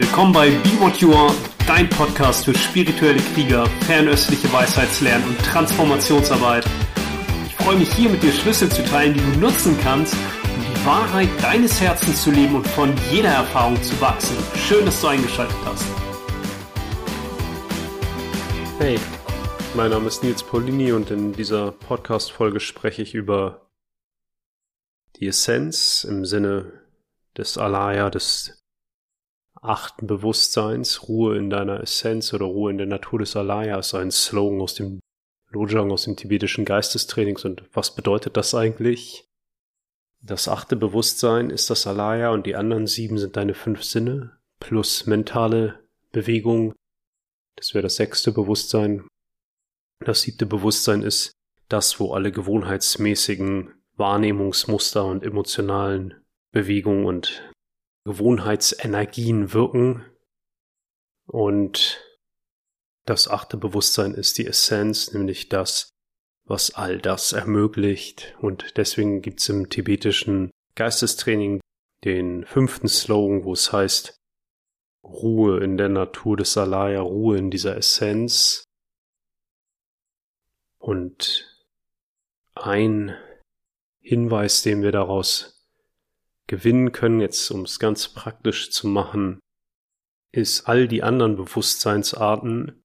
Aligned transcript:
Willkommen 0.00 0.32
bei 0.32 0.48
Be 0.48 0.80
What 0.80 0.96
You 0.96 1.12
Are, 1.12 1.34
dein 1.66 1.86
Podcast 1.90 2.46
für 2.46 2.54
spirituelle 2.54 3.20
Krieger, 3.34 3.66
fernöstliche 3.86 4.50
Weisheitslernen 4.50 5.28
und 5.28 5.38
Transformationsarbeit. 5.40 6.64
Ich 7.44 7.54
freue 7.56 7.76
mich 7.76 7.92
hier 7.92 8.08
mit 8.08 8.22
dir 8.22 8.32
Schlüssel 8.32 8.70
zu 8.70 8.82
teilen, 8.82 9.12
die 9.12 9.20
du 9.20 9.38
nutzen 9.38 9.78
kannst, 9.82 10.14
um 10.14 10.64
die 10.64 10.86
Wahrheit 10.86 11.28
deines 11.42 11.78
Herzens 11.82 12.22
zu 12.22 12.30
leben 12.30 12.54
und 12.54 12.66
von 12.68 12.94
jeder 13.10 13.28
Erfahrung 13.28 13.80
zu 13.82 14.00
wachsen. 14.00 14.34
Schön, 14.66 14.86
dass 14.86 15.02
du 15.02 15.08
eingeschaltet 15.08 15.56
hast. 15.66 15.84
Hey, 18.78 18.98
mein 19.74 19.90
Name 19.90 20.06
ist 20.06 20.24
Nils 20.24 20.42
Paulini 20.42 20.92
und 20.92 21.10
in 21.10 21.34
dieser 21.34 21.72
Podcast-Folge 21.72 22.60
spreche 22.60 23.02
ich 23.02 23.14
über 23.14 23.68
die 25.16 25.26
Essenz 25.26 26.04
im 26.04 26.24
Sinne 26.24 26.72
des 27.36 27.58
Alaya, 27.58 28.08
des 28.08 28.59
achten 29.60 30.06
Bewusstseins, 30.06 31.08
Ruhe 31.08 31.36
in 31.36 31.50
deiner 31.50 31.80
Essenz 31.80 32.32
oder 32.32 32.46
Ruhe 32.46 32.70
in 32.70 32.78
der 32.78 32.86
Natur 32.86 33.18
des 33.18 33.36
Alaya 33.36 33.78
ist 33.78 33.94
ein 33.94 34.10
Slogan 34.10 34.60
aus 34.60 34.74
dem 34.74 35.00
Lojong, 35.50 35.90
aus 35.90 36.04
dem 36.04 36.16
tibetischen 36.16 36.64
Geistestrainings. 36.64 37.44
Und 37.44 37.64
was 37.72 37.94
bedeutet 37.94 38.36
das 38.36 38.54
eigentlich? 38.54 39.24
Das 40.22 40.48
achte 40.48 40.76
Bewusstsein 40.76 41.50
ist 41.50 41.70
das 41.70 41.86
Alaya 41.86 42.30
und 42.30 42.46
die 42.46 42.56
anderen 42.56 42.86
sieben 42.86 43.18
sind 43.18 43.36
deine 43.36 43.54
fünf 43.54 43.82
Sinne 43.82 44.38
plus 44.58 45.06
mentale 45.06 45.80
Bewegung. 46.12 46.74
Das 47.56 47.74
wäre 47.74 47.82
das 47.82 47.96
sechste 47.96 48.32
Bewusstsein. 48.32 49.06
Das 50.04 50.22
siebte 50.22 50.46
Bewusstsein 50.46 51.02
ist 51.02 51.32
das, 51.68 52.00
wo 52.00 52.12
alle 52.12 52.32
gewohnheitsmäßigen 52.32 53.74
Wahrnehmungsmuster 53.96 55.04
und 55.04 55.24
emotionalen 55.24 56.14
Bewegungen 56.52 57.04
und 57.06 57.50
Gewohnheitsenergien 58.04 59.52
wirken. 59.52 60.04
Und 61.26 62.00
das 63.06 63.28
achte 63.28 63.56
Bewusstsein 63.56 64.14
ist 64.14 64.38
die 64.38 64.46
Essenz, 64.46 65.12
nämlich 65.12 65.48
das, 65.48 65.90
was 66.44 66.74
all 66.74 66.98
das 66.98 67.32
ermöglicht. 67.32 68.36
Und 68.40 68.76
deswegen 68.76 69.22
gibt's 69.22 69.48
im 69.48 69.68
tibetischen 69.68 70.50
Geistestraining 70.74 71.60
den 72.04 72.46
fünften 72.46 72.88
Slogan, 72.88 73.44
wo 73.44 73.52
es 73.52 73.72
heißt, 73.72 74.16
Ruhe 75.04 75.62
in 75.62 75.76
der 75.76 75.88
Natur 75.88 76.36
des 76.36 76.56
Alaya, 76.56 77.00
Ruhe 77.00 77.38
in 77.38 77.50
dieser 77.50 77.76
Essenz. 77.76 78.64
Und 80.78 81.46
ein 82.54 83.16
Hinweis, 84.00 84.62
den 84.62 84.82
wir 84.82 84.92
daraus 84.92 85.59
gewinnen 86.50 86.90
können, 86.90 87.20
jetzt 87.20 87.48
um 87.52 87.62
es 87.62 87.78
ganz 87.78 88.08
praktisch 88.08 88.72
zu 88.72 88.88
machen, 88.88 89.38
ist 90.32 90.66
all 90.66 90.88
die 90.88 91.04
anderen 91.04 91.36
Bewusstseinsarten 91.36 92.82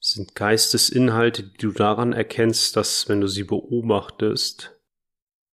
sind 0.00 0.34
Geistesinhalte, 0.34 1.44
die 1.44 1.58
du 1.58 1.70
daran 1.70 2.12
erkennst, 2.12 2.76
dass 2.76 3.08
wenn 3.08 3.20
du 3.20 3.28
sie 3.28 3.44
beobachtest, 3.44 4.80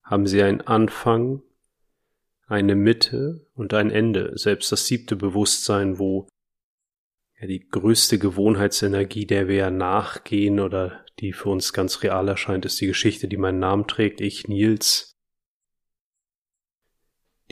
haben 0.03 0.25
sie 0.25 0.41
einen 0.41 0.61
Anfang, 0.61 1.43
eine 2.47 2.75
Mitte 2.75 3.47
und 3.53 3.73
ein 3.75 3.91
Ende. 3.91 4.31
Selbst 4.35 4.71
das 4.71 4.87
siebte 4.87 5.15
Bewusstsein, 5.15 5.99
wo 5.99 6.27
ja 7.39 7.47
die 7.47 7.67
größte 7.67 8.17
Gewohnheitsenergie, 8.17 9.27
der 9.27 9.47
wir 9.47 9.55
ja 9.55 9.71
nachgehen 9.71 10.59
oder 10.59 11.05
die 11.19 11.31
für 11.31 11.49
uns 11.49 11.73
ganz 11.73 12.01
real 12.01 12.27
erscheint, 12.27 12.65
ist 12.65 12.81
die 12.81 12.87
Geschichte, 12.87 13.27
die 13.27 13.37
meinen 13.37 13.59
Namen 13.59 13.87
trägt, 13.87 14.19
ich 14.19 14.47
Nils 14.47 15.12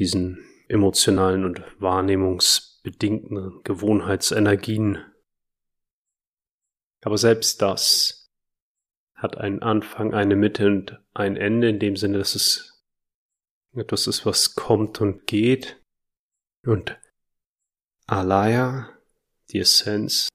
diesen 0.01 0.43
emotionalen 0.67 1.45
und 1.45 1.61
wahrnehmungsbedingten 1.79 3.61
Gewohnheitsenergien. 3.63 4.97
Aber 7.01 7.19
selbst 7.19 7.61
das 7.61 8.31
hat 9.13 9.37
einen 9.37 9.61
Anfang, 9.61 10.15
eine 10.15 10.35
Mitte 10.35 10.65
und 10.65 10.99
ein 11.13 11.37
Ende 11.37 11.69
in 11.69 11.77
dem 11.77 11.95
Sinne, 11.95 12.17
dass 12.17 12.33
es 12.33 12.83
etwas 13.73 14.07
ist, 14.07 14.25
was 14.25 14.55
kommt 14.55 15.01
und 15.01 15.27
geht. 15.27 15.79
Und 16.65 16.99
Alaya, 18.07 18.89
die 19.51 19.59
Essenz, 19.59 20.29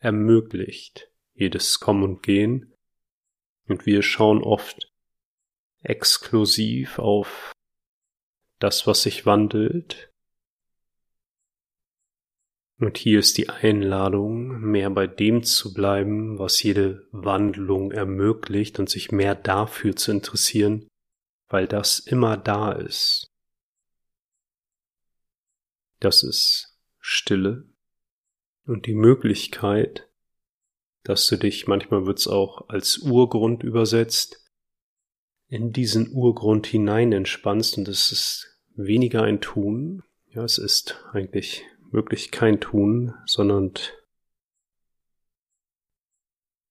ermöglicht 0.00 1.12
jedes 1.32 1.78
Kommen 1.78 2.02
und 2.02 2.24
Gehen. 2.24 2.74
Und 3.68 3.86
wir 3.86 4.02
schauen 4.02 4.42
oft 4.42 4.92
exklusiv 5.84 6.98
auf 6.98 7.52
das, 8.58 8.86
was 8.86 9.02
sich 9.02 9.26
wandelt. 9.26 10.12
Und 12.78 12.96
hier 12.96 13.18
ist 13.18 13.38
die 13.38 13.48
Einladung, 13.48 14.60
mehr 14.60 14.90
bei 14.90 15.06
dem 15.06 15.42
zu 15.42 15.74
bleiben, 15.74 16.38
was 16.38 16.62
jede 16.62 17.08
Wandlung 17.10 17.90
ermöglicht 17.90 18.78
und 18.78 18.88
sich 18.88 19.10
mehr 19.10 19.34
dafür 19.34 19.96
zu 19.96 20.12
interessieren, 20.12 20.88
weil 21.48 21.66
das 21.66 21.98
immer 21.98 22.36
da 22.36 22.72
ist. 22.72 23.32
Das 25.98 26.22
ist 26.22 26.78
Stille 27.00 27.64
und 28.64 28.86
die 28.86 28.94
Möglichkeit, 28.94 30.08
dass 31.02 31.26
du 31.26 31.36
dich, 31.36 31.66
manchmal 31.66 32.06
wird's 32.06 32.28
auch 32.28 32.68
als 32.68 32.98
Urgrund 32.98 33.64
übersetzt, 33.64 34.47
in 35.48 35.72
diesen 35.72 36.12
Urgrund 36.12 36.66
hinein 36.66 37.12
entspannst 37.12 37.78
und 37.78 37.88
es 37.88 38.12
ist 38.12 38.58
weniger 38.74 39.22
ein 39.22 39.40
Tun. 39.40 40.02
Ja, 40.30 40.44
es 40.44 40.58
ist 40.58 41.02
eigentlich 41.12 41.64
wirklich 41.90 42.30
kein 42.30 42.60
Tun, 42.60 43.14
sondern 43.24 43.72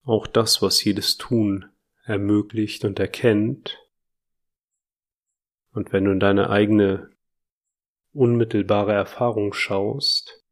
auch 0.04 0.28
das, 0.28 0.62
was 0.62 0.84
jedes 0.84 1.18
Tun 1.18 1.66
ermöglicht 2.06 2.86
und 2.86 3.00
erkennt. 3.00 3.78
Und 5.72 5.92
wenn 5.92 6.06
du 6.06 6.12
in 6.12 6.20
deine 6.20 6.50
eigene 6.50 7.10
unmittelbare 8.14 8.94
Erfahrung 8.94 9.54
schaust, 9.54 10.44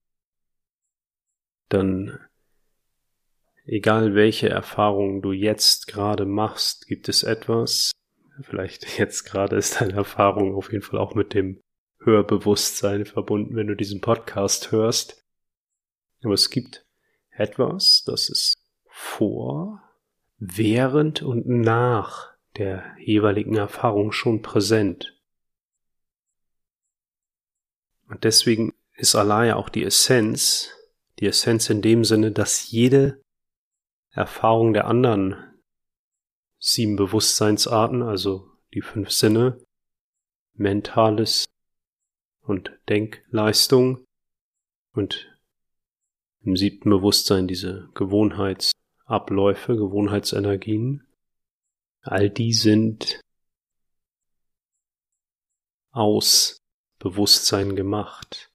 dann 1.69 2.19
egal 3.65 4.13
welche 4.13 4.49
Erfahrung 4.49 5.21
du 5.21 5.31
jetzt 5.31 5.87
gerade 5.87 6.25
machst, 6.25 6.87
gibt 6.87 7.07
es 7.07 7.23
etwas, 7.23 7.91
Vielleicht 8.41 8.97
jetzt 8.97 9.23
gerade 9.23 9.55
ist 9.55 9.81
deine 9.81 9.93
Erfahrung 9.93 10.55
auf 10.55 10.71
jeden 10.71 10.83
Fall 10.83 10.99
auch 10.99 11.15
mit 11.15 11.33
dem 11.33 11.61
Hörbewusstsein 11.99 13.05
verbunden, 13.05 13.55
wenn 13.55 13.67
du 13.67 13.75
diesen 13.75 14.01
Podcast 14.01 14.71
hörst. 14.71 15.23
Aber 16.23 16.33
es 16.33 16.49
gibt 16.49 16.85
etwas, 17.31 18.03
das 18.05 18.29
ist 18.29 18.55
vor, 18.87 19.81
während 20.37 21.21
und 21.21 21.47
nach 21.47 22.33
der 22.57 22.95
jeweiligen 22.99 23.55
Erfahrung 23.55 24.11
schon 24.11 24.41
präsent. 24.41 25.19
Und 28.07 28.23
deswegen 28.23 28.73
ist 28.93 29.15
Allah 29.15 29.45
ja 29.45 29.55
auch 29.55 29.69
die 29.69 29.83
Essenz, 29.83 30.71
die 31.19 31.25
Essenz 31.25 31.69
in 31.69 31.81
dem 31.81 32.05
Sinne, 32.05 32.31
dass 32.31 32.69
jede 32.71 33.21
Erfahrung 34.11 34.73
der 34.73 34.87
anderen 34.87 35.35
sieben 36.65 36.95
Bewusstseinsarten, 36.95 38.01
also 38.01 38.49
die 38.73 38.81
fünf 38.81 39.11
Sinne, 39.11 39.63
mentales 40.55 41.45
und 42.41 42.71
Denkleistung 42.89 44.03
und 44.93 45.31
im 46.41 46.57
siebten 46.57 46.89
Bewusstsein 46.89 47.47
diese 47.47 47.89
Gewohnheitsabläufe, 47.93 49.75
Gewohnheitsenergien. 49.75 51.05
All 52.01 52.31
die 52.31 52.53
sind 52.53 53.21
aus 55.91 56.57
Bewusstsein 56.97 57.75
gemacht, 57.75 58.51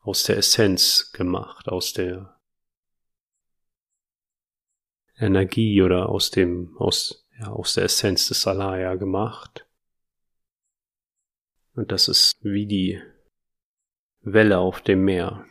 aus 0.00 0.24
der 0.24 0.38
Essenz 0.38 1.12
gemacht, 1.12 1.68
aus 1.68 1.92
der 1.92 2.40
Energie 5.22 5.82
oder 5.82 6.08
aus 6.08 6.30
dem, 6.30 6.76
aus, 6.78 7.26
ja, 7.38 7.48
aus 7.48 7.74
der 7.74 7.84
Essenz 7.84 8.28
des 8.28 8.46
Alaya 8.46 8.96
gemacht. 8.96 9.66
Und 11.74 11.92
das 11.92 12.08
ist 12.08 12.36
wie 12.42 12.66
die 12.66 13.00
Welle 14.20 14.58
auf 14.58 14.82
dem 14.82 15.04
Meer. 15.04 15.46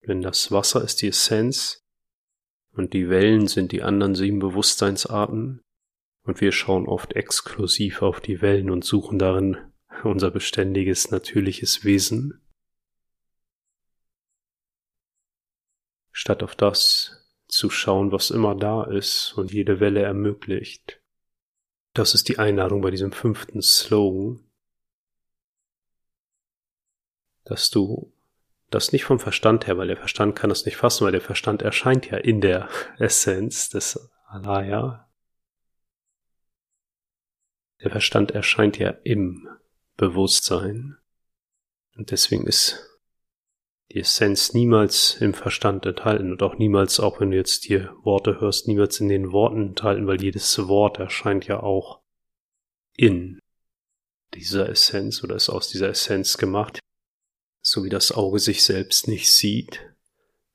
Wenn 0.00 0.20
das 0.20 0.50
Wasser 0.50 0.82
ist 0.82 1.02
die 1.02 1.08
Essenz 1.08 1.84
und 2.72 2.92
die 2.92 3.08
Wellen 3.08 3.46
sind 3.46 3.72
die 3.72 3.82
anderen 3.82 4.14
sieben 4.14 4.40
Bewusstseinsarten 4.40 5.62
und 6.24 6.40
wir 6.40 6.52
schauen 6.52 6.88
oft 6.88 7.12
exklusiv 7.14 8.02
auf 8.02 8.20
die 8.20 8.40
Wellen 8.42 8.70
und 8.70 8.84
suchen 8.84 9.18
darin 9.18 9.56
unser 10.02 10.30
beständiges, 10.30 11.10
natürliches 11.10 11.84
Wesen, 11.84 12.40
statt 16.10 16.42
auf 16.42 16.56
das, 16.56 17.21
zu 17.52 17.70
schauen, 17.70 18.12
was 18.12 18.30
immer 18.30 18.54
da 18.54 18.84
ist 18.84 19.34
und 19.36 19.52
jede 19.52 19.80
Welle 19.80 20.02
ermöglicht. 20.02 21.00
Das 21.94 22.14
ist 22.14 22.28
die 22.28 22.38
Einladung 22.38 22.80
bei 22.80 22.90
diesem 22.90 23.12
fünften 23.12 23.60
Slogan. 23.62 24.40
dass 27.44 27.70
du 27.70 28.12
das 28.70 28.92
nicht 28.92 29.04
vom 29.04 29.18
Verstand 29.18 29.66
her, 29.66 29.76
weil 29.76 29.88
der 29.88 29.96
Verstand 29.96 30.36
kann 30.36 30.48
das 30.48 30.64
nicht 30.64 30.76
fassen, 30.76 31.04
weil 31.04 31.12
der 31.12 31.20
Verstand 31.20 31.62
erscheint 31.62 32.10
ja 32.10 32.16
in 32.16 32.40
der 32.40 32.68
Essenz 32.98 33.68
des 33.68 34.10
Alaya. 34.26 35.08
Der 37.82 37.90
Verstand 37.90 38.30
erscheint 38.30 38.78
ja 38.78 38.90
im 39.02 39.48
Bewusstsein. 39.96 40.96
Und 41.96 42.10
deswegen 42.10 42.46
ist 42.46 42.91
die 43.92 44.00
Essenz 44.00 44.54
niemals 44.54 45.16
im 45.20 45.34
Verstand 45.34 45.84
enthalten 45.84 46.32
und 46.32 46.42
auch 46.42 46.56
niemals, 46.56 46.98
auch 46.98 47.20
wenn 47.20 47.30
du 47.30 47.36
jetzt 47.36 47.64
hier 47.64 47.94
Worte 48.02 48.40
hörst, 48.40 48.66
niemals 48.66 49.00
in 49.00 49.08
den 49.08 49.32
Worten 49.32 49.68
enthalten, 49.68 50.06
weil 50.06 50.22
jedes 50.22 50.66
Wort 50.66 50.98
erscheint 50.98 51.46
ja 51.46 51.62
auch 51.62 52.00
in 52.96 53.38
dieser 54.34 54.68
Essenz 54.68 55.22
oder 55.22 55.36
ist 55.36 55.50
aus 55.50 55.68
dieser 55.68 55.90
Essenz 55.90 56.38
gemacht. 56.38 56.80
So 57.60 57.84
wie 57.84 57.90
das 57.90 58.12
Auge 58.12 58.38
sich 58.38 58.64
selbst 58.64 59.08
nicht 59.08 59.30
sieht, 59.30 59.94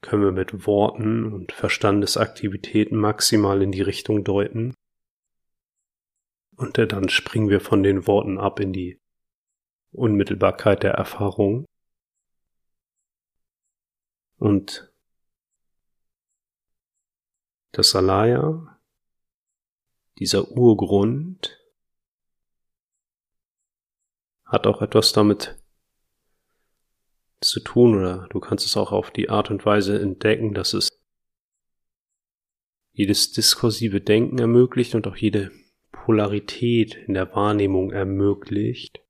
können 0.02 0.24
wir 0.24 0.32
mit 0.32 0.66
Worten 0.66 1.32
und 1.32 1.52
Verstandesaktivitäten 1.52 2.98
maximal 2.98 3.62
in 3.62 3.72
die 3.72 3.82
Richtung 3.82 4.24
deuten. 4.24 4.74
Und 6.56 6.78
dann 6.78 7.10
springen 7.10 7.50
wir 7.50 7.62
von 7.62 7.84
den 7.84 8.08
Worten 8.08 8.40
ab 8.40 8.60
in 8.60 8.74
die 8.74 9.00
Unmittelbarkeit 9.92 10.82
der 10.82 10.94
Erfahrung. 10.94 11.66
Und 14.38 14.92
das 17.72 17.96
Alaya, 17.96 18.80
dieser 20.20 20.52
Urgrund, 20.52 21.60
hat 24.46 24.66
auch 24.66 24.82
etwas 24.82 25.12
damit 25.12 25.58
zu 27.42 27.60
tun 27.60 27.98
oder 27.98 28.28
du 28.30 28.40
kannst 28.40 28.66
es 28.66 28.78
auch 28.78 28.92
auf 28.92 29.12
die 29.12 29.30
Art 29.30 29.52
und 29.52 29.66
Weise 29.66 30.00
entdecken, 30.00 30.54
dass 30.54 30.74
es 30.74 30.90
jedes 32.94 33.32
diskursive 33.32 34.02
Denken 34.02 34.40
ermöglicht 34.40 34.96
und 34.96 35.06
auch 35.06 35.16
jede 35.16 35.52
Polarität 35.92 36.96
in 36.96 37.14
der 37.14 37.36
Wahrnehmung 37.36 37.92
ermöglicht, 37.92 39.02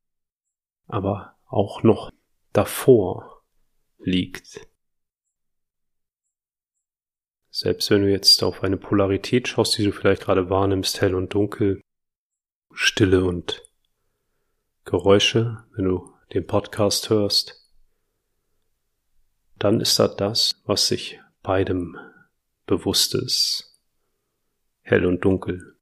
aber 0.87 1.37
auch 1.45 1.83
noch 1.83 2.11
davor 2.51 3.43
liegt. 3.99 4.67
Selbst 7.59 7.89
wenn 7.89 8.03
du 8.03 8.11
jetzt 8.11 8.43
auf 8.43 8.63
eine 8.63 8.77
Polarität 8.77 9.47
schaust, 9.47 9.79
die 9.79 9.83
du 9.83 9.91
vielleicht 9.91 10.21
gerade 10.21 10.47
wahrnimmst, 10.47 11.01
hell 11.01 11.15
und 11.15 11.33
dunkel, 11.33 11.81
Stille 12.71 13.25
und 13.25 13.63
Geräusche, 14.85 15.65
wenn 15.71 15.85
du 15.85 16.13
den 16.35 16.45
Podcast 16.45 17.09
hörst, 17.09 17.67
dann 19.57 19.81
ist 19.81 19.97
da 19.97 20.07
das, 20.07 20.61
was 20.65 20.87
sich 20.87 21.19
beidem 21.41 21.97
bewusst 22.67 23.15
ist. 23.15 23.81
Hell 24.81 25.07
und 25.07 25.25
dunkel. 25.25 25.79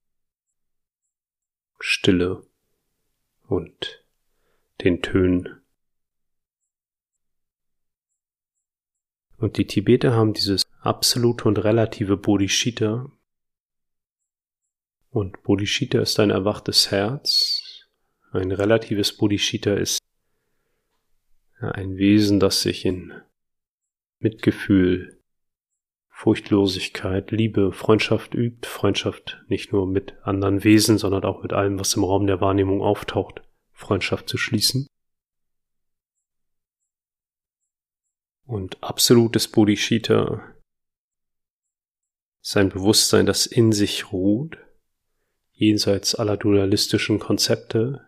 Stille 1.82 2.48
und 3.50 4.06
den 4.82 5.02
Tönen. 5.02 5.62
Und 9.36 9.58
die 9.58 9.68
Tibeter 9.68 10.14
haben 10.14 10.32
dieses 10.32 10.65
absolute 10.86 11.48
und 11.48 11.58
relative 11.58 12.18
Bodhicitta. 12.18 13.12
Und 15.10 15.44
Bodhicitta 15.44 16.00
ist 16.00 16.20
ein 16.20 16.30
erwachtes 16.30 16.92
Herz. 16.92 17.88
Ein 18.32 18.52
relatives 18.52 19.16
Bodhicitta 19.16 19.74
ist 19.74 20.00
ein 21.60 21.98
Wesen, 21.98 22.40
das 22.40 22.62
sich 22.62 22.86
in 22.86 23.14
Mitgefühl, 24.20 25.22
Furchtlosigkeit, 26.10 27.32
Liebe, 27.32 27.72
Freundschaft 27.72 28.34
übt, 28.34 28.68
Freundschaft 28.68 29.44
nicht 29.48 29.72
nur 29.72 29.88
mit 29.88 30.18
anderen 30.24 30.64
Wesen, 30.64 30.98
sondern 30.98 31.24
auch 31.24 31.44
mit 31.44 31.54
allem, 31.54 31.80
was 31.80 31.94
im 31.96 32.04
Raum 32.04 32.28
der 32.28 32.42
Wahrnehmung 32.42 32.82
auftaucht, 32.82 33.42
Freundschaft 33.72 34.30
zu 34.30 34.38
schließen. 34.38 34.88
Und 38.46 38.82
absolutes 38.84 39.48
Bodhicitta 39.48 40.55
sein 42.48 42.70
Bewusstsein, 42.70 43.26
das 43.26 43.48
in 43.48 43.72
sich 43.72 44.12
ruht, 44.12 44.60
jenseits 45.54 46.14
aller 46.14 46.38
dualistischen 46.38 47.18
Konzepte. 47.18 48.08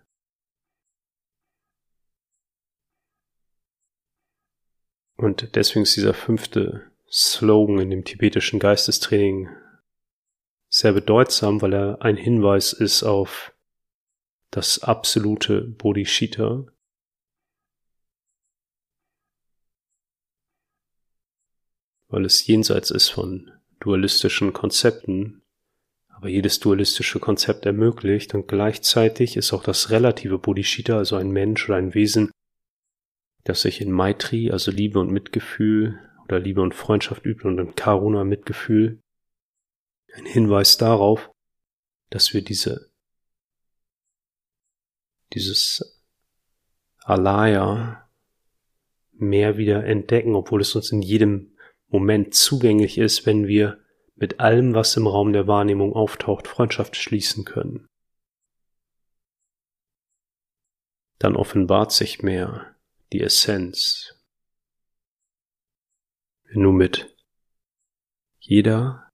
Und 5.15 5.55
deswegen 5.55 5.81
ist 5.81 5.95
dieser 5.95 6.13
fünfte 6.13 6.91
Slogan 7.11 7.79
in 7.79 7.89
dem 7.89 8.05
tibetischen 8.05 8.59
Geistestraining 8.59 9.49
sehr 10.69 10.93
bedeutsam, 10.93 11.59
weil 11.63 11.73
er 11.73 12.03
ein 12.03 12.15
Hinweis 12.15 12.73
ist 12.73 13.01
auf 13.01 13.55
das 14.51 14.83
absolute 14.83 15.61
Bodhicitta. 15.61 16.67
Weil 22.09 22.23
es 22.25 22.45
jenseits 22.45 22.91
ist 22.91 23.09
von 23.09 23.56
dualistischen 23.79 24.53
Konzepten, 24.53 25.41
aber 26.09 26.29
jedes 26.29 26.59
dualistische 26.59 27.19
Konzept 27.19 27.65
ermöglicht 27.65 28.33
und 28.33 28.47
gleichzeitig 28.47 29.37
ist 29.37 29.53
auch 29.53 29.63
das 29.63 29.91
relative 29.91 30.39
Bodhicitta, 30.39 30.97
also 30.97 31.15
ein 31.15 31.29
Mensch 31.29 31.69
oder 31.69 31.77
ein 31.77 31.93
Wesen, 31.93 32.31
das 33.43 33.61
sich 33.61 33.81
in 33.81 33.91
Maitri, 33.91 34.51
also 34.51 34.71
Liebe 34.71 34.99
und 34.99 35.11
Mitgefühl 35.11 35.99
oder 36.25 36.39
Liebe 36.39 36.61
und 36.61 36.73
Freundschaft 36.73 37.25
übt 37.25 37.47
und 37.47 37.59
in 37.59 37.75
Karuna 37.75 38.23
Mitgefühl, 38.23 38.99
ein 40.13 40.25
Hinweis 40.25 40.77
darauf, 40.77 41.29
dass 42.09 42.33
wir 42.33 42.41
diese, 42.41 42.89
dieses 45.33 46.01
Alaya 47.03 48.09
mehr 49.13 49.57
wieder 49.57 49.85
entdecken, 49.85 50.35
obwohl 50.35 50.61
es 50.61 50.75
uns 50.75 50.91
in 50.91 51.01
jedem 51.01 51.56
Moment 51.87 52.33
zugänglich 52.33 52.97
ist, 52.97 53.25
wenn 53.25 53.47
wir 53.47 53.83
mit 54.15 54.39
allem, 54.39 54.73
was 54.73 54.97
im 54.97 55.07
Raum 55.07 55.31
der 55.31 55.47
Wahrnehmung 55.47 55.93
auftaucht, 55.93 56.47
Freundschaft 56.47 56.95
schließen 56.95 57.45
können. 57.45 57.87
Dann 61.19 61.35
offenbart 61.35 61.91
sich 61.91 62.21
mehr 62.21 62.75
die 63.13 63.21
Essenz. 63.21 64.15
Wenn 66.43 66.61
du 66.61 66.71
mit 66.71 67.15
jeder 68.39 69.11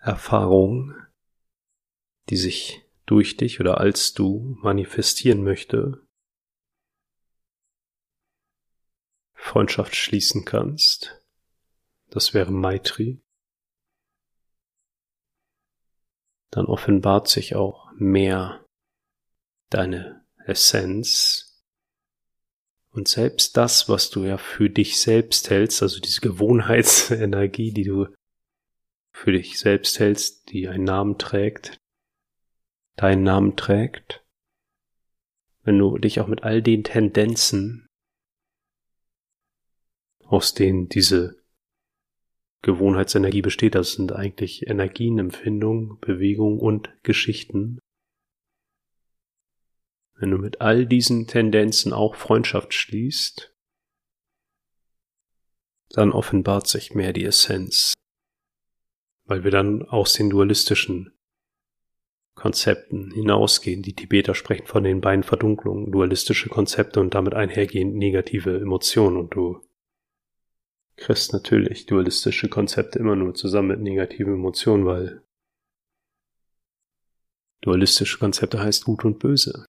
Erfahrung, 0.00 0.94
die 2.30 2.36
sich 2.36 2.82
durch 3.06 3.36
dich 3.36 3.60
oder 3.60 3.78
als 3.78 4.12
du 4.14 4.56
manifestieren 4.62 5.42
möchte, 5.44 6.06
Freundschaft 9.34 9.94
schließen 9.94 10.44
kannst, 10.44 11.23
das 12.14 12.32
wäre 12.32 12.52
Maitri, 12.52 13.20
dann 16.50 16.66
offenbart 16.66 17.26
sich 17.26 17.56
auch 17.56 17.90
mehr 17.96 18.64
deine 19.68 20.24
Essenz. 20.46 21.60
Und 22.90 23.08
selbst 23.08 23.56
das, 23.56 23.88
was 23.88 24.10
du 24.10 24.24
ja 24.24 24.38
für 24.38 24.70
dich 24.70 25.00
selbst 25.00 25.50
hältst, 25.50 25.82
also 25.82 25.98
diese 25.98 26.20
Gewohnheitsenergie, 26.20 27.72
die 27.72 27.82
du 27.82 28.06
für 29.12 29.32
dich 29.32 29.58
selbst 29.58 29.98
hältst, 29.98 30.52
die 30.52 30.68
einen 30.68 30.84
Namen 30.84 31.18
trägt, 31.18 31.76
deinen 32.94 33.24
Namen 33.24 33.56
trägt, 33.56 34.24
wenn 35.62 35.78
du 35.78 35.98
dich 35.98 36.20
auch 36.20 36.28
mit 36.28 36.44
all 36.44 36.62
den 36.62 36.84
Tendenzen, 36.84 37.88
aus 40.20 40.54
denen 40.54 40.88
diese 40.88 41.43
Gewohnheitsenergie 42.64 43.42
besteht. 43.42 43.74
Das 43.74 43.92
sind 43.92 44.12
eigentlich 44.12 44.66
Energien, 44.66 45.18
Empfindungen, 45.18 45.98
Bewegung 46.00 46.58
und 46.58 46.90
Geschichten. 47.02 47.78
Wenn 50.16 50.30
du 50.30 50.38
mit 50.38 50.60
all 50.60 50.86
diesen 50.86 51.26
Tendenzen 51.26 51.92
auch 51.92 52.14
Freundschaft 52.14 52.72
schließt, 52.74 53.54
dann 55.90 56.12
offenbart 56.12 56.66
sich 56.66 56.94
mehr 56.94 57.12
die 57.12 57.24
Essenz, 57.24 57.92
weil 59.26 59.44
wir 59.44 59.50
dann 59.50 59.82
aus 59.82 60.14
den 60.14 60.30
dualistischen 60.30 61.12
Konzepten 62.34 63.10
hinausgehen. 63.12 63.82
Die 63.82 63.94
Tibeter 63.94 64.34
sprechen 64.34 64.66
von 64.66 64.82
den 64.82 65.00
beiden 65.00 65.22
Verdunklungen, 65.22 65.92
dualistische 65.92 66.48
Konzepte 66.48 67.00
und 67.00 67.14
damit 67.14 67.34
einhergehend 67.34 67.94
negative 67.94 68.58
Emotionen 68.58 69.18
und 69.18 69.34
du 69.34 69.60
kriegst 70.96 71.32
natürlich. 71.32 71.86
Dualistische 71.86 72.48
Konzepte 72.48 72.98
immer 72.98 73.16
nur 73.16 73.34
zusammen 73.34 73.68
mit 73.68 73.80
negativen 73.80 74.34
Emotionen, 74.34 74.86
weil 74.86 75.22
dualistische 77.62 78.18
Konzepte 78.18 78.60
heißt 78.60 78.84
gut 78.84 79.04
und 79.04 79.18
böse, 79.18 79.66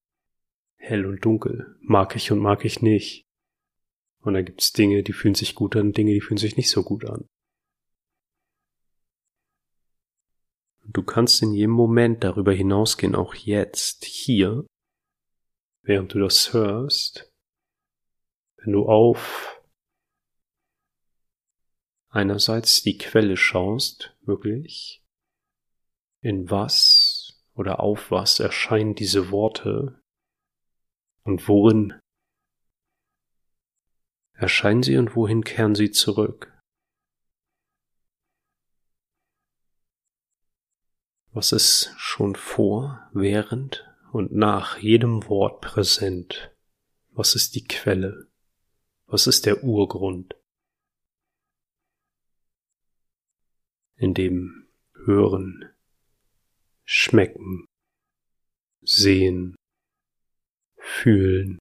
hell 0.78 1.06
und 1.06 1.24
dunkel, 1.24 1.78
mag 1.80 2.16
ich 2.16 2.32
und 2.32 2.40
mag 2.40 2.66
ich 2.66 2.82
nicht, 2.82 3.26
Und 4.26 4.34
da 4.34 4.42
gibt's 4.42 4.74
Dinge, 4.74 5.04
die 5.04 5.14
fühlen 5.14 5.36
sich 5.36 5.54
gut 5.54 5.76
an, 5.76 5.94
Dinge, 5.94 6.12
die 6.12 6.22
fühlen 6.22 6.40
sich 6.40 6.58
nicht 6.58 6.72
so 6.72 6.82
gut 6.84 7.06
an. 7.06 7.28
Du 10.88 11.04
kannst 11.04 11.44
in 11.44 11.54
jedem 11.54 11.72
Moment 11.72 12.24
darüber 12.24 12.52
hinausgehen, 12.52 13.16
auch 13.16 13.36
jetzt, 13.36 14.04
hier, 14.04 14.66
während 15.84 16.14
du 16.14 16.20
das 16.20 16.54
hörst, 16.54 17.32
wenn 18.58 18.74
du 18.74 18.86
auf 18.86 19.55
einerseits 22.16 22.82
die 22.82 22.98
Quelle 22.98 23.36
schaust, 23.36 24.16
wirklich, 24.22 25.04
in 26.22 26.50
was 26.50 27.44
oder 27.54 27.82
auf 27.82 28.10
was 28.10 28.40
erscheinen 28.40 28.96
diese 28.96 29.32
Worte 29.32 30.02
und 31.24 31.48
worin 31.48 32.00
erscheinen 34.34 34.82
sie 34.82 34.98
und 34.98 35.16
wohin 35.16 35.44
kehren 35.44 35.76
sie 35.76 35.92
zurück? 35.92 36.52
Was 41.32 41.52
ist 41.52 41.94
schon 41.98 42.36
vor, 42.36 43.10
während 43.14 43.86
und 44.14 44.32
nach 44.32 44.78
jedem 44.78 45.28
Wort 45.28 45.60
präsent? 45.60 46.56
Was 47.10 47.36
ist 47.36 47.56
die 47.56 47.66
Quelle? 47.66 48.30
Was 49.06 49.28
ist 49.28 49.46
der 49.46 49.66
Urgrund? 49.66 50.36
In 53.98 54.14
dem 54.14 54.68
Hören, 55.06 55.70
Schmecken, 56.84 57.66
Sehen, 58.82 59.56
Fühlen, 60.78 61.60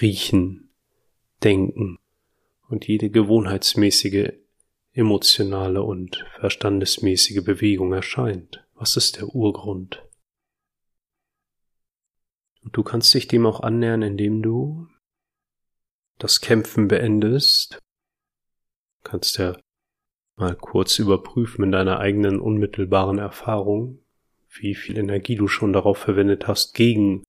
Riechen, 0.00 0.70
Denken 1.42 1.98
und 2.68 2.86
jede 2.86 3.10
gewohnheitsmäßige 3.10 4.32
emotionale 4.92 5.82
und 5.82 6.24
verstandesmäßige 6.38 7.42
Bewegung 7.44 7.92
erscheint. 7.92 8.64
Was 8.74 8.96
ist 8.96 9.16
der 9.16 9.28
Urgrund? 9.28 10.06
Und 12.62 12.76
du 12.76 12.82
kannst 12.82 13.12
dich 13.14 13.26
dem 13.26 13.46
auch 13.46 13.60
annähern, 13.60 14.02
indem 14.02 14.42
du 14.42 14.88
das 16.18 16.40
Kämpfen 16.40 16.88
beendest. 16.88 17.78
Kannst 19.02 19.38
ja 19.38 19.58
mal 20.40 20.56
kurz 20.56 20.98
überprüfen 20.98 21.64
in 21.64 21.72
deiner 21.72 22.00
eigenen 22.00 22.40
unmittelbaren 22.40 23.18
Erfahrung, 23.18 24.02
wie 24.48 24.74
viel 24.74 24.98
Energie 24.98 25.36
du 25.36 25.46
schon 25.46 25.72
darauf 25.72 25.98
verwendet 25.98 26.48
hast, 26.48 26.74
gegen 26.74 27.22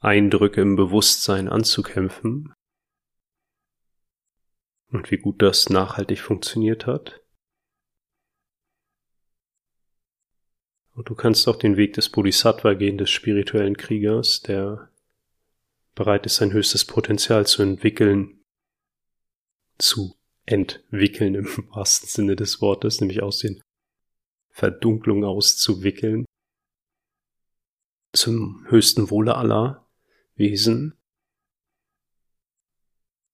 Eindrücke 0.00 0.60
im 0.60 0.76
Bewusstsein 0.76 1.48
anzukämpfen 1.48 2.52
und 4.90 5.10
wie 5.10 5.16
gut 5.16 5.42
das 5.42 5.70
nachhaltig 5.70 6.20
funktioniert 6.20 6.86
hat. 6.86 7.20
Und 10.94 11.08
du 11.08 11.14
kannst 11.14 11.48
auch 11.48 11.56
den 11.56 11.76
Weg 11.76 11.94
des 11.94 12.08
Bodhisattva 12.10 12.74
gehen, 12.74 12.98
des 12.98 13.10
spirituellen 13.10 13.76
Kriegers, 13.76 14.40
der 14.40 14.90
bereit 15.94 16.26
ist, 16.26 16.36
sein 16.36 16.52
höchstes 16.52 16.84
Potenzial 16.84 17.46
zu 17.46 17.62
entwickeln, 17.62 18.40
zu 19.78 20.17
entwickeln 20.48 21.34
im 21.34 21.46
wahrsten 21.70 22.08
Sinne 22.08 22.36
des 22.36 22.60
Wortes, 22.60 23.00
nämlich 23.00 23.22
aus 23.22 23.38
den 23.38 23.60
Verdunklungen 24.50 25.24
auszuwickeln, 25.24 26.24
zum 28.12 28.66
höchsten 28.68 29.10
Wohle 29.10 29.36
aller 29.36 29.86
Wesen. 30.34 30.94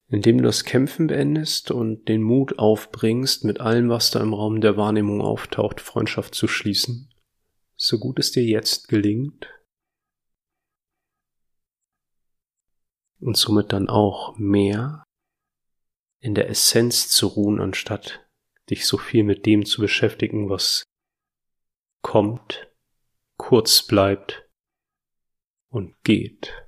Indem 0.09 0.39
du 0.39 0.45
das 0.45 0.65
Kämpfen 0.65 1.07
beendest 1.07 1.71
und 1.71 2.09
den 2.09 2.23
Mut 2.23 2.59
aufbringst, 2.59 3.45
mit 3.45 3.61
allem, 3.61 3.89
was 3.89 4.11
da 4.11 4.21
im 4.21 4.35
Raum 4.35 4.61
der 4.61 4.77
Wahrnehmung 4.77 5.23
auftaucht, 5.23 5.81
Freundschaft 5.81 6.35
zu 6.35 6.47
schließen, 6.47 7.13
so 7.75 7.99
gut 7.99 8.19
es 8.19 8.31
dir 8.31 8.45
jetzt 8.45 8.89
gelingt, 8.89 9.49
und 13.25 13.39
somit 13.39 13.73
dann 13.73 13.89
auch 13.89 14.37
mehr 14.37 15.04
in 16.25 16.35
der 16.35 16.49
Essenz 16.49 17.11
zu 17.11 17.27
ruhen, 17.27 17.61
anstatt 17.61 18.27
dich 18.71 18.87
so 18.87 18.97
viel 18.97 19.25
mit 19.25 19.45
dem 19.45 19.67
zu 19.67 19.83
beschäftigen, 19.83 20.49
was 20.49 20.83
kommt, 22.01 22.73
kurz 23.37 23.83
bleibt 23.83 24.49
und 25.69 26.03
geht. 26.03 26.67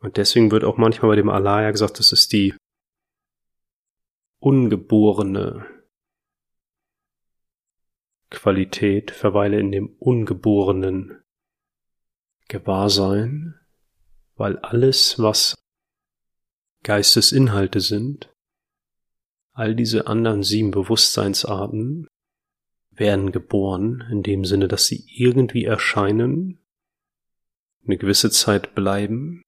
Und 0.00 0.18
deswegen 0.18 0.50
wird 0.50 0.62
auch 0.64 0.76
manchmal 0.76 1.12
bei 1.12 1.16
dem 1.16 1.30
Alaya 1.30 1.70
gesagt, 1.70 1.98
das 1.98 2.12
ist 2.12 2.34
die 2.34 2.54
ungeborene 4.40 5.66
Qualität, 8.28 9.10
verweile 9.10 9.58
in 9.58 9.72
dem 9.72 9.96
ungeborenen 9.98 11.22
Gewahrsein, 12.48 13.58
weil 14.34 14.58
alles, 14.58 15.18
was 15.18 15.54
Geistesinhalte 16.82 17.80
sind, 17.80 18.32
all 19.52 19.74
diese 19.74 20.06
anderen 20.06 20.42
sieben 20.42 20.70
Bewusstseinsarten 20.70 22.06
werden 22.90 23.32
geboren, 23.32 24.04
in 24.10 24.22
dem 24.22 24.44
Sinne, 24.44 24.68
dass 24.68 24.86
sie 24.86 25.04
irgendwie 25.08 25.64
erscheinen, 25.64 26.58
eine 27.84 27.96
gewisse 27.96 28.30
Zeit 28.30 28.74
bleiben 28.74 29.42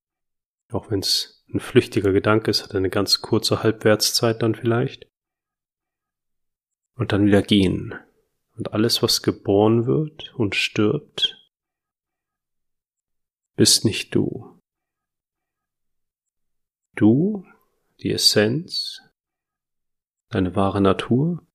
auch 0.73 0.91
wenn 0.91 1.01
es 1.01 1.45
ein 1.53 1.61
flüchtiger 1.61 2.13
Gedanke 2.13 2.51
ist, 2.51 2.63
hat 2.63 2.75
eine 2.75 2.91
ganz 2.91 3.21
kurze 3.21 3.63
Halbwertszeit 3.63 4.43
dann 4.43 4.55
vielleicht. 4.55 5.07
Und 6.95 7.13
dann 7.13 7.27
wieder 7.27 7.43
gehen. 7.43 7.95
Und 8.57 8.73
alles, 8.73 9.03
was 9.03 9.23
geboren 9.23 9.87
wird 9.87 10.35
und 10.35 10.55
stirbt, 10.55 11.37
bist 13.57 13.85
nicht 13.85 14.15
du. 14.15 14.60
Du, 17.01 17.47
die 18.01 18.11
Essenz, 18.11 19.01
deine 20.29 20.55
wahre 20.55 20.83
Natur, 20.83 21.47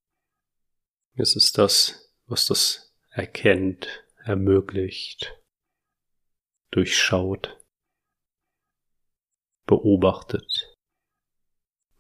es 1.13 1.35
ist 1.35 1.59
das, 1.59 2.11
was 2.25 2.47
das 2.47 2.95
erkennt, 3.11 4.03
ermöglicht, 4.23 5.39
durchschaut 6.71 7.63
beobachtet. 9.67 10.75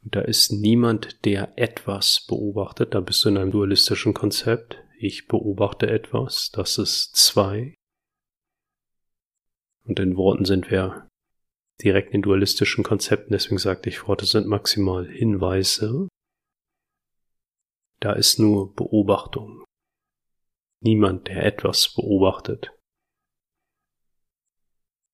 Und 0.01 0.15
da 0.15 0.21
ist 0.21 0.51
niemand, 0.51 1.23
der 1.23 1.53
etwas 1.55 2.25
beobachtet, 2.25 2.95
da 2.95 2.99
bist 2.99 3.23
du 3.25 3.29
in 3.29 3.37
einem 3.37 3.51
dualistischen 3.51 4.15
Konzept. 4.15 4.83
Ich 4.97 5.27
beobachte 5.27 5.85
etwas, 5.87 6.49
das 6.49 6.79
ist 6.79 7.15
zwei. 7.15 7.75
Und 9.83 9.99
in 9.99 10.17
Worten 10.17 10.45
sind 10.45 10.71
wir 10.71 11.07
direkt 11.83 12.13
in 12.13 12.21
dualistischen 12.21 12.83
Konzepten, 12.83 13.33
deswegen 13.33 13.57
sagte 13.57 13.89
ich, 13.89 14.07
Worte 14.07 14.25
sind 14.25 14.47
maximal 14.47 15.07
Hinweise. 15.07 16.07
Da 17.99 18.13
ist 18.13 18.39
nur 18.39 18.73
Beobachtung. 18.75 19.63
Niemand, 20.81 21.27
der 21.27 21.43
etwas 21.45 21.93
beobachtet. 21.93 22.71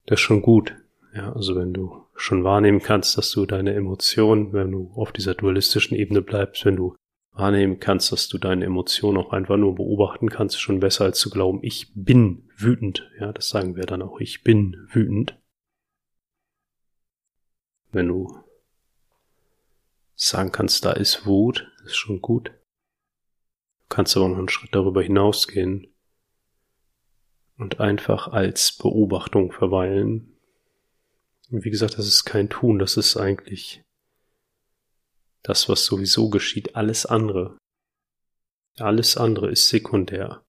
Das 0.06 0.20
ist 0.20 0.22
schon 0.22 0.41
gut. 0.41 0.75
Ja, 1.13 1.34
also 1.34 1.56
wenn 1.56 1.74
du 1.74 2.06
schon 2.15 2.44
wahrnehmen 2.44 2.82
kannst, 2.82 3.18
dass 3.18 3.32
du 3.32 3.46
deine 3.46 3.74
Emotionen, 3.74 4.53
wenn 4.53 4.72
du 4.72 4.91
auf 4.96 5.12
dieser 5.12 5.36
dualistischen 5.36 5.98
Ebene 5.98 6.22
bleibst, 6.22 6.65
wenn 6.65 6.75
du 6.75 6.96
wahrnehmen 7.34 7.80
kannst, 7.80 8.12
dass 8.12 8.27
du 8.27 8.38
deine 8.38 8.65
Emotionen 8.65 9.18
auch 9.18 9.32
einfach 9.32 9.58
nur 9.58 9.75
beobachten 9.75 10.30
kannst, 10.30 10.60
schon 10.60 10.80
besser 10.80 11.06
als 11.06 11.20
zu 11.20 11.30
glauben, 11.30 11.60
ich 11.63 11.91
bin 11.96 12.50
wütend. 12.58 13.10
Ja, 13.20 13.32
das 13.32 13.50
sagen 13.50 13.75
wir 13.75 13.86
dann 13.86 14.01
auch, 14.01 14.20
ich 14.20 14.44
bin 14.44 14.88
wütend. 14.89 15.40
Wenn 17.91 18.07
du 18.07 18.43
sagen 20.15 20.51
kannst, 20.51 20.86
da 20.86 20.91
ist 20.91 21.25
Wut, 21.25 21.71
ist 21.86 21.95
schon 21.95 22.21
gut. 22.21 22.50
Du 22.50 23.95
kannst 23.95 24.15
aber 24.15 24.29
noch 24.29 24.38
einen 24.38 24.50
Schritt 24.50 24.74
darüber 24.74 25.01
hinausgehen 25.01 25.93
und 27.57 27.79
einfach 27.79 28.27
als 28.29 28.77
Beobachtung 28.77 29.51
verweilen, 29.51 30.31
und 31.51 31.65
wie 31.65 31.69
gesagt, 31.69 31.98
das 31.98 32.07
ist 32.07 32.24
kein 32.24 32.50
Tun, 32.50 32.79
das 32.79 32.95
ist 32.95 33.17
eigentlich 33.17 33.83
das, 35.43 35.67
was 35.67 35.86
sowieso 35.86 36.29
geschieht. 36.29 36.75
Alles 36.75 37.05
andere. 37.05 37.57
Alles 38.77 39.17
andere 39.17 39.51
ist 39.51 39.67
sekundär. 39.67 40.45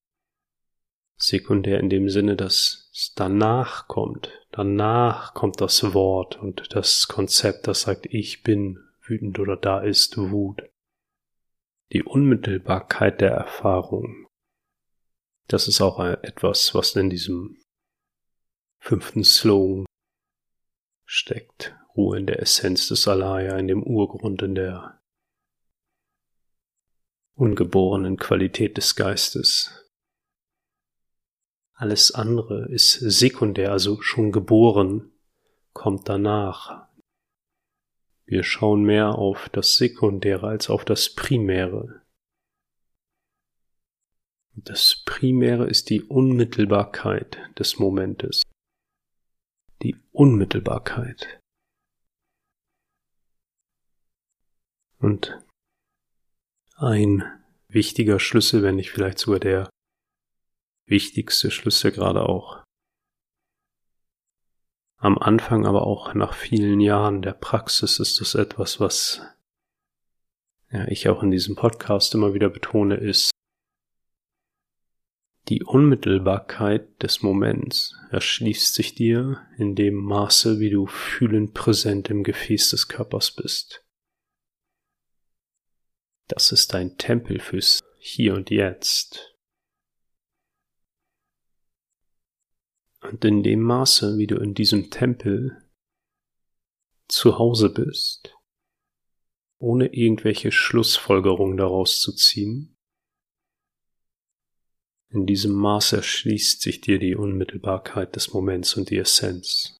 Sekundär 1.17 1.79
in 1.79 1.89
dem 1.89 2.09
Sinne, 2.09 2.37
dass 2.37 2.89
es 2.93 3.13
danach 3.15 3.87
kommt. 3.87 4.42
Danach 4.55 5.33
kommt 5.33 5.61
das 5.61 5.95
Wort 5.95 6.39
und 6.39 6.75
das 6.75 7.07
Konzept, 7.07 7.65
das 7.65 7.81
sagt, 7.81 8.05
ich 8.05 8.43
bin 8.43 8.77
wütend 9.01 9.39
oder 9.39 9.57
da 9.57 9.81
ist 9.81 10.15
Wut. 10.15 10.61
Die 11.91 12.03
Unmittelbarkeit 12.03 13.19
der 13.19 13.31
Erfahrung. 13.31 14.27
Das 15.47 15.67
ist 15.67 15.81
auch 15.81 15.99
etwas, 15.99 16.75
was 16.75 16.95
in 16.95 17.09
diesem 17.09 17.57
fünften 18.79 19.23
Slogan 19.23 19.87
steckt. 21.03 21.75
Ruhe 21.97 22.19
in 22.19 22.27
der 22.27 22.39
Essenz 22.39 22.87
des 22.87 23.07
Alaya, 23.07 23.57
in 23.57 23.67
dem 23.67 23.81
Urgrund, 23.81 24.43
in 24.43 24.53
der 24.53 25.01
ungeborenen 27.33 28.17
Qualität 28.17 28.77
des 28.77 28.95
Geistes. 28.95 29.82
Alles 31.83 32.13
andere 32.13 32.69
ist 32.69 32.93
sekundär, 32.93 33.73
also 33.73 34.01
schon 34.01 34.31
geboren, 34.31 35.11
kommt 35.73 36.07
danach. 36.07 36.87
Wir 38.23 38.43
schauen 38.43 38.83
mehr 38.83 39.15
auf 39.15 39.49
das 39.49 39.75
Sekundäre 39.75 40.47
als 40.47 40.69
auf 40.69 40.85
das 40.85 41.13
Primäre. 41.13 42.01
Das 44.55 45.03
Primäre 45.05 45.67
ist 45.67 45.89
die 45.89 46.01
Unmittelbarkeit 46.01 47.37
des 47.59 47.79
Momentes. 47.79 48.43
Die 49.81 49.97
Unmittelbarkeit. 50.13 51.41
Und 54.99 55.37
ein 56.77 57.25
wichtiger 57.67 58.21
Schlüssel, 58.21 58.63
wenn 58.63 58.77
nicht 58.77 58.91
vielleicht 58.91 59.19
sogar 59.19 59.41
der 59.41 59.69
wichtigste 60.85 61.51
Schlüssel 61.51 61.91
gerade 61.91 62.27
auch. 62.27 62.63
Am 64.97 65.17
Anfang, 65.17 65.65
aber 65.65 65.85
auch 65.85 66.13
nach 66.13 66.33
vielen 66.33 66.79
Jahren 66.79 67.21
der 67.21 67.33
Praxis 67.33 67.99
ist 67.99 68.21
es 68.21 68.35
etwas, 68.35 68.79
was 68.79 69.21
ja, 70.71 70.87
ich 70.87 71.09
auch 71.09 71.21
in 71.21 71.31
diesem 71.31 71.55
Podcast 71.55 72.15
immer 72.15 72.33
wieder 72.33 72.49
betone, 72.49 72.95
ist 72.95 73.31
die 75.49 75.61
Unmittelbarkeit 75.61 77.03
des 77.03 77.21
Moments 77.21 77.95
erschließt 78.11 78.73
sich 78.73 78.95
dir 78.95 79.45
in 79.57 79.75
dem 79.75 79.95
Maße, 79.95 80.59
wie 80.59 80.69
du 80.69 80.87
fühlend 80.87 81.53
präsent 81.53 82.09
im 82.09 82.23
Gefäß 82.23 82.69
des 82.69 82.87
Körpers 82.87 83.35
bist. 83.35 83.85
Das 86.29 86.53
ist 86.53 86.73
dein 86.73 86.97
Tempel 86.97 87.41
fürs 87.41 87.81
Hier 87.97 88.35
und 88.35 88.49
Jetzt. 88.49 89.32
Und 93.03 93.23
in 93.25 93.43
dem 93.43 93.61
Maße, 93.61 94.17
wie 94.17 94.27
du 94.27 94.37
in 94.37 94.53
diesem 94.53 94.89
Tempel 94.89 95.61
zu 97.07 97.37
Hause 97.37 97.69
bist, 97.69 98.35
ohne 99.59 99.93
irgendwelche 99.93 100.51
Schlussfolgerungen 100.51 101.57
daraus 101.57 102.01
zu 102.01 102.13
ziehen, 102.13 102.75
in 105.09 105.27
diesem 105.27 105.53
Maße 105.53 105.97
erschließt 105.97 106.61
sich 106.61 106.81
dir 106.81 106.97
die 106.97 107.15
Unmittelbarkeit 107.15 108.15
des 108.15 108.33
Moments 108.33 108.75
und 108.75 108.89
die 108.89 108.97
Essenz. 108.97 109.77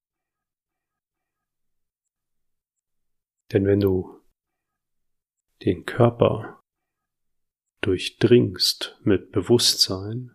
Denn 3.52 3.66
wenn 3.66 3.80
du 3.80 4.22
den 5.64 5.84
Körper 5.86 6.62
durchdringst 7.80 9.00
mit 9.02 9.32
Bewusstsein, 9.32 10.30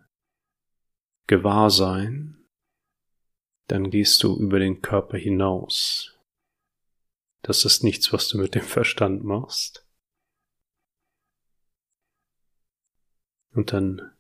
Gewahrsein, 1.27 2.38
dann 3.69 3.91
gehst 3.91 4.23
du 4.23 4.35
über 4.37 4.59
den 4.59 4.81
Körper 4.81 5.17
hinaus. 5.17 6.17
Das 7.43 7.65
ist 7.65 7.83
nichts, 7.83 8.11
was 8.11 8.27
du 8.27 8.39
mit 8.39 8.55
dem 8.55 8.63
Verstand 8.63 9.23
machst. 9.23 9.85
Und 13.51 13.71
dann 13.71 14.11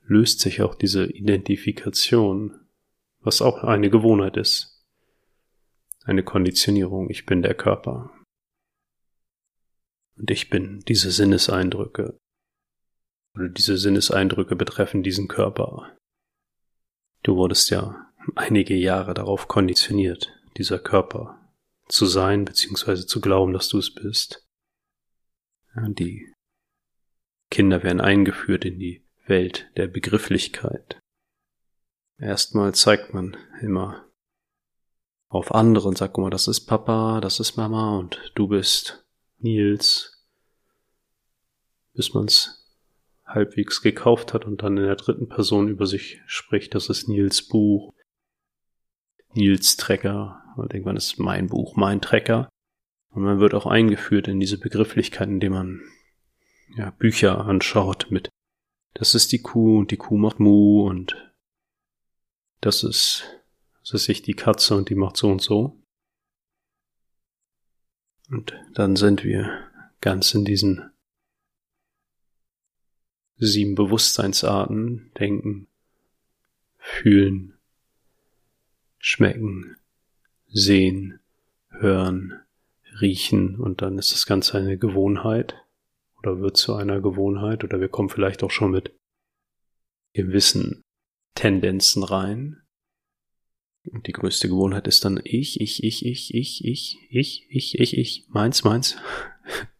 löst 0.00 0.40
sich 0.40 0.60
auch 0.62 0.74
diese 0.74 1.06
Identifikation, 1.06 2.66
was 3.20 3.40
auch 3.40 3.62
eine 3.62 3.90
Gewohnheit 3.90 4.36
ist, 4.36 4.84
eine 6.04 6.24
Konditionierung, 6.24 7.10
ich 7.10 7.26
bin 7.26 7.42
der 7.42 7.54
Körper. 7.54 8.12
Und 10.16 10.30
ich 10.30 10.50
bin 10.50 10.80
diese 10.80 11.10
Sinneseindrücke. 11.10 12.18
Oder 13.34 13.48
diese 13.48 13.78
Sinneseindrücke 13.78 14.56
betreffen 14.56 15.02
diesen 15.02 15.28
Körper. 15.28 15.96
Du 17.24 17.36
wurdest 17.36 17.70
ja 17.70 18.12
einige 18.36 18.74
Jahre 18.74 19.14
darauf 19.14 19.48
konditioniert, 19.48 20.30
dieser 20.58 20.78
Körper 20.78 21.40
zu 21.88 22.04
sein, 22.04 22.44
beziehungsweise 22.44 23.06
zu 23.06 23.20
glauben, 23.20 23.54
dass 23.54 23.68
du 23.68 23.78
es 23.78 23.92
bist. 23.94 24.46
Ja, 25.74 25.88
die 25.88 26.32
Kinder 27.50 27.82
werden 27.82 28.02
eingeführt 28.02 28.66
in 28.66 28.78
die 28.78 29.06
Welt 29.26 29.70
der 29.76 29.86
Begrifflichkeit. 29.86 31.00
Erstmal 32.18 32.74
zeigt 32.74 33.14
man 33.14 33.36
immer 33.62 34.06
auf 35.28 35.54
andere 35.54 35.88
und 35.88 35.96
sagt, 35.96 36.14
guck 36.14 36.24
mal, 36.24 36.30
das 36.30 36.46
ist 36.46 36.66
Papa, 36.66 37.22
das 37.22 37.40
ist 37.40 37.56
Mama 37.56 37.98
und 37.98 38.32
du 38.34 38.48
bist 38.48 39.06
Nils, 39.38 40.26
bis 41.94 42.12
man's 42.12 42.63
halbwegs 43.24 43.82
gekauft 43.82 44.34
hat 44.34 44.44
und 44.44 44.62
dann 44.62 44.76
in 44.76 44.84
der 44.84 44.96
dritten 44.96 45.28
Person 45.28 45.68
über 45.68 45.86
sich 45.86 46.20
spricht, 46.26 46.74
das 46.74 46.88
ist 46.88 47.08
Nils 47.08 47.46
Buch, 47.46 47.94
Nils 49.32 49.76
Trecker 49.76 50.42
und 50.56 50.72
irgendwann 50.72 50.96
ist 50.96 51.18
mein 51.18 51.48
Buch, 51.48 51.76
mein 51.76 52.00
Trecker. 52.00 52.48
Und 53.10 53.22
man 53.22 53.38
wird 53.38 53.54
auch 53.54 53.66
eingeführt 53.66 54.28
in 54.28 54.40
diese 54.40 54.58
Begrifflichkeiten, 54.58 55.34
indem 55.34 55.52
man 55.52 55.80
ja, 56.76 56.90
Bücher 56.90 57.44
anschaut 57.44 58.08
mit 58.10 58.28
das 58.94 59.16
ist 59.16 59.32
die 59.32 59.42
Kuh 59.42 59.80
und 59.80 59.90
die 59.90 59.96
Kuh 59.96 60.16
macht 60.16 60.38
Mu 60.38 60.88
und 60.88 61.32
das 62.60 62.84
ist, 62.84 63.24
das 63.80 63.94
ist 63.94 64.04
sich 64.04 64.22
die 64.22 64.34
Katze 64.34 64.76
und 64.76 64.88
die 64.88 64.94
macht 64.94 65.16
so 65.16 65.28
und 65.28 65.42
so. 65.42 65.82
Und 68.30 68.54
dann 68.72 68.96
sind 68.96 69.24
wir 69.24 69.68
ganz 70.00 70.32
in 70.32 70.44
diesen 70.44 70.90
sieben 73.46 73.74
Bewusstseinsarten, 73.74 75.10
denken, 75.18 75.66
fühlen, 76.78 77.54
schmecken, 78.98 79.76
sehen, 80.48 81.20
hören, 81.70 82.40
riechen 83.00 83.58
und 83.58 83.82
dann 83.82 83.98
ist 83.98 84.12
das 84.12 84.26
Ganze 84.26 84.58
eine 84.58 84.78
Gewohnheit 84.78 85.56
oder 86.18 86.40
wird 86.40 86.56
zu 86.56 86.74
einer 86.74 87.00
Gewohnheit 87.00 87.64
oder 87.64 87.80
wir 87.80 87.88
kommen 87.88 88.08
vielleicht 88.08 88.42
auch 88.42 88.50
schon 88.50 88.70
mit 88.70 88.94
gewissen 90.12 90.82
Tendenzen 91.34 92.04
rein, 92.04 92.64
und 93.92 94.06
die 94.06 94.12
größte 94.12 94.48
Gewohnheit 94.48 94.86
ist 94.86 95.04
dann 95.04 95.20
ich, 95.22 95.60
ich, 95.60 95.82
ich, 95.84 96.04
ich, 96.06 96.34
ich, 96.34 96.64
ich, 96.64 96.98
ich, 97.10 97.46
ich, 97.50 97.78
ich, 97.78 97.98
ich, 97.98 98.26
meins, 98.28 98.64
meins, 98.64 98.96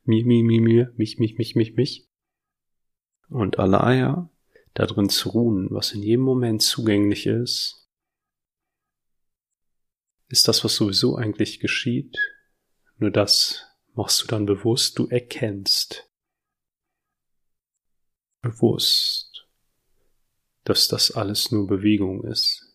mir, 0.05 0.25
mir, 0.25 0.45
mir, 0.45 0.61
mir, 0.61 0.93
mich, 0.97 1.19
mich, 1.19 1.39
mich, 1.39 1.55
mich, 1.55 1.75
mich. 1.75 2.07
Und 3.35 3.59
Alaya, 3.59 4.31
da 4.75 4.87
drin 4.87 5.09
zu 5.09 5.31
ruhen, 5.31 5.67
was 5.73 5.91
in 5.91 6.05
jedem 6.05 6.21
Moment 6.21 6.63
zugänglich 6.63 7.27
ist, 7.27 7.91
ist 10.29 10.47
das, 10.47 10.63
was 10.63 10.77
sowieso 10.77 11.17
eigentlich 11.17 11.59
geschieht. 11.59 12.17
Nur 12.99 13.11
das 13.11 13.67
machst 13.95 14.23
du 14.23 14.29
dann 14.29 14.47
bewusst, 14.47 15.01
du 15.01 15.09
erkennst 15.09 16.09
bewusst, 18.41 19.49
dass 20.63 20.87
das 20.87 21.11
alles 21.11 21.51
nur 21.51 21.67
Bewegung 21.67 22.23
ist. 22.23 22.73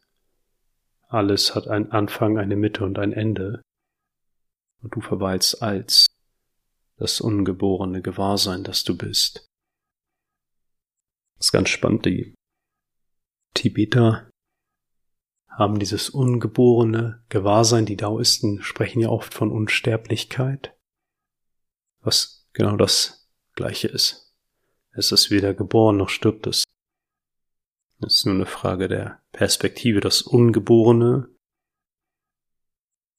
Alles 1.08 1.56
hat 1.56 1.69
einen 1.69 1.93
Anfang, 1.93 2.38
eine 2.38 2.58
Mitte 2.58 2.84
und 2.84 3.00
ein 3.00 3.13
Ende. 3.13 3.62
Und 4.82 4.93
du 4.93 5.00
verweilst 5.00 5.62
als 5.63 6.06
das 6.98 7.22
ungeborene 7.22 8.02
Gewahrsein, 8.02 8.65
das 8.65 8.84
du 8.84 8.98
bist. 8.98 9.49
Das 11.39 11.47
ist 11.47 11.52
ganz 11.54 11.69
spannend. 11.69 12.06
Die 12.06 12.36
Tibeter 13.54 14.30
haben 15.47 15.80
dieses 15.80 16.10
ungeborene 16.10 17.23
Gewahrsein. 17.30 17.86
Die 17.86 17.95
Daoisten 17.95 18.62
sprechen 18.62 18.99
ja 18.99 19.10
oft 19.10 19.34
von 19.34 19.49
Unsterblichkeit, 19.49 20.78
was 22.02 22.45
genau 22.52 22.75
das 22.75 23.30
Gleiche 23.56 23.88
ist. 23.88 24.36
Es 24.91 25.13
ist 25.13 25.32
weder 25.32 25.54
geboren 25.54 25.97
noch 25.97 26.10
stirbt 26.10 26.45
es. 26.45 26.65
Es 28.02 28.17
ist 28.17 28.25
nur 28.25 28.36
eine 28.36 28.45
Frage 28.45 28.89
der 28.89 29.21
Perspektive. 29.32 30.02
Das 30.02 30.21
Ungeborene, 30.21 31.30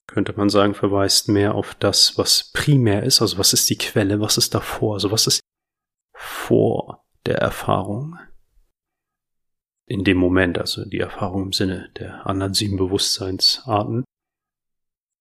könnte 0.06 0.34
man 0.34 0.50
sagen, 0.50 0.74
verweist 0.74 1.28
mehr 1.28 1.54
auf 1.54 1.74
das, 1.74 2.18
was 2.18 2.50
primär 2.52 3.02
ist. 3.02 3.22
Also 3.22 3.38
was 3.38 3.54
ist 3.54 3.70
die 3.70 3.78
Quelle, 3.78 4.20
was 4.20 4.36
ist 4.36 4.54
davor, 4.54 4.94
also 4.94 5.10
was 5.10 5.26
ist 5.26 5.40
vor 6.12 7.06
der 7.26 7.38
Erfahrung. 7.38 8.18
In 9.86 10.04
dem 10.04 10.18
Moment, 10.18 10.58
also 10.58 10.84
die 10.84 11.00
Erfahrung 11.00 11.44
im 11.44 11.52
Sinne 11.52 11.90
der 11.98 12.26
anderen 12.26 12.54
sieben 12.54 12.76
Bewusstseinsarten. 12.76 14.04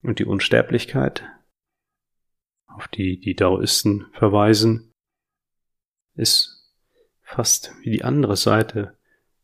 Und 0.01 0.19
die 0.19 0.25
Unsterblichkeit, 0.25 1.23
auf 2.67 2.87
die 2.87 3.19
die 3.19 3.35
Daoisten 3.35 4.07
verweisen, 4.13 4.93
ist 6.13 6.59
fast 7.21 7.73
wie 7.81 7.91
die 7.91 8.03
andere 8.03 8.37
Seite 8.37 8.97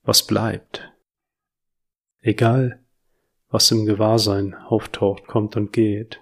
was 0.04 0.26
bleibt. 0.26 0.92
Egal, 2.22 2.84
was 3.50 3.72
im 3.72 3.86
Gewahrsein 3.86 4.54
auftaucht, 4.54 5.28
kommt 5.28 5.56
und 5.56 5.74
geht. 5.74 6.22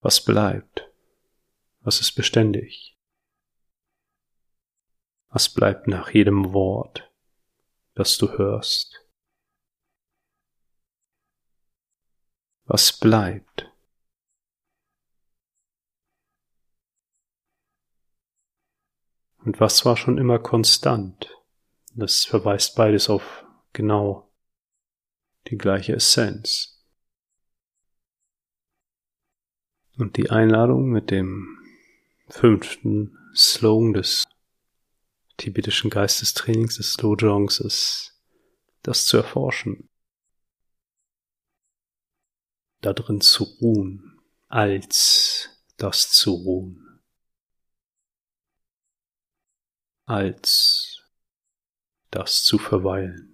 Was 0.00 0.24
bleibt? 0.24 0.90
Was 1.80 2.00
ist 2.00 2.12
beständig? 2.12 2.91
Was 5.34 5.48
bleibt 5.48 5.88
nach 5.88 6.10
jedem 6.10 6.52
Wort, 6.52 7.10
das 7.94 8.18
du 8.18 8.36
hörst? 8.36 9.02
Was 12.64 12.98
bleibt? 12.98 13.72
Und 19.38 19.58
was 19.58 19.86
war 19.86 19.96
schon 19.96 20.18
immer 20.18 20.38
konstant? 20.38 21.34
Das 21.94 22.26
verweist 22.26 22.76
beides 22.76 23.08
auf 23.08 23.46
genau 23.72 24.30
die 25.48 25.56
gleiche 25.56 25.94
Essenz. 25.94 26.84
Und 29.96 30.18
die 30.18 30.30
Einladung 30.30 30.90
mit 30.90 31.10
dem 31.10 31.58
fünften 32.28 33.16
Slogan 33.34 33.94
des 33.94 34.24
tibetischen 35.36 35.90
Geistestrainings 35.90 36.76
des 36.76 36.94
Slojongs 36.94 37.60
ist, 37.60 38.20
das 38.82 39.06
zu 39.06 39.16
erforschen. 39.16 39.88
Da 42.80 42.92
drin 42.92 43.20
zu 43.20 43.44
ruhen, 43.44 44.20
als 44.48 45.64
das 45.76 46.10
zu 46.10 46.32
ruhen. 46.32 47.00
Als 50.04 51.02
das 52.10 52.42
zu 52.44 52.58
verweilen. 52.58 53.32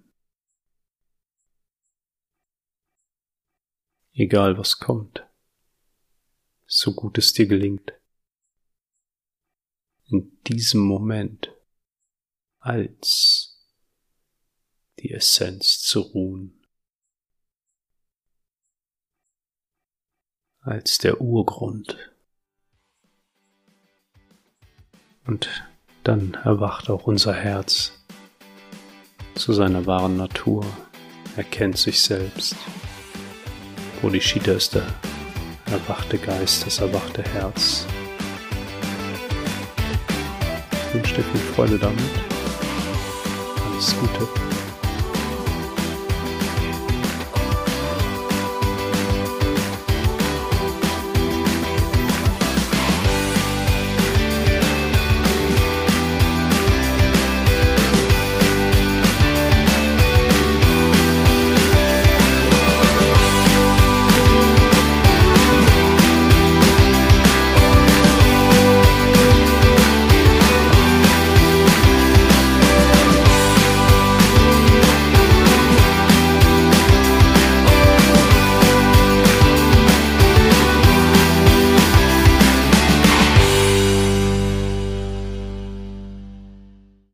Egal 4.13 4.57
was 4.57 4.79
kommt, 4.79 5.25
so 6.65 6.93
gut 6.93 7.17
es 7.17 7.33
dir 7.33 7.47
gelingt. 7.47 7.93
In 10.07 10.41
diesem 10.43 10.81
Moment 10.81 11.55
als 12.59 13.65
die 14.99 15.11
Essenz 15.11 15.81
zu 15.81 16.01
ruhen, 16.01 16.65
als 20.61 20.97
der 20.97 21.21
Urgrund. 21.21 21.97
Und 25.25 25.49
dann 26.03 26.33
erwacht 26.33 26.89
auch 26.89 27.05
unser 27.05 27.33
Herz 27.33 27.93
zu 29.35 29.53
seiner 29.53 29.85
wahren 29.85 30.17
Natur, 30.17 30.65
erkennt 31.37 31.77
sich 31.77 32.01
selbst. 32.01 32.55
Bodhicitta 34.01 34.53
ist 34.53 34.75
der 34.75 34.87
erwachte 35.67 36.17
Geist, 36.17 36.65
das 36.65 36.79
erwachte 36.79 37.21
Herz. 37.21 37.85
Ich 40.71 40.95
wünsche 40.95 41.15
dir 41.15 41.23
viel 41.23 41.41
Freude 41.53 41.77
damit. 41.77 42.38
Gute. 43.79 44.48